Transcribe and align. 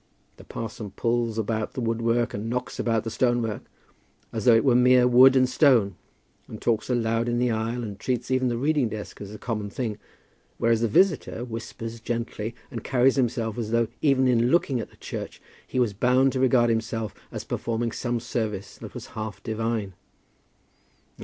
The 0.37 0.43
parson 0.43 0.89
pulls 0.89 1.37
about 1.37 1.73
the 1.75 1.79
woodwork 1.79 2.33
and 2.33 2.49
knocks 2.49 2.79
about 2.79 3.03
the 3.03 3.11
stonework, 3.11 3.61
as 4.33 4.45
though 4.45 4.55
it 4.55 4.65
were 4.65 4.73
mere 4.73 5.07
wood 5.07 5.35
and 5.35 5.47
stone; 5.47 5.95
and 6.47 6.59
talks 6.59 6.89
aloud 6.89 7.29
in 7.29 7.37
the 7.37 7.51
aisle, 7.51 7.83
and 7.83 7.99
treats 7.99 8.31
even 8.31 8.47
the 8.47 8.57
reading 8.57 8.89
desk 8.89 9.21
as 9.21 9.31
a 9.31 9.37
common 9.37 9.69
thing; 9.69 9.99
whereas 10.57 10.81
the 10.81 10.87
visitor 10.87 11.45
whispers 11.45 11.99
gently, 11.99 12.55
and 12.71 12.83
carries 12.83 13.15
himself 13.15 13.59
as 13.59 13.69
though 13.69 13.89
even 14.01 14.27
in 14.27 14.49
looking 14.49 14.79
at 14.79 14.91
a 14.91 14.97
church 14.97 15.39
he 15.67 15.79
was 15.79 15.93
bound 15.93 16.33
to 16.33 16.39
regard 16.39 16.71
himself 16.71 17.13
as 17.31 17.43
performing 17.43 17.91
some 17.91 18.19
service 18.19 18.79
that 18.79 18.95
was 18.95 19.05
half 19.13 19.43
divine. 19.43 19.93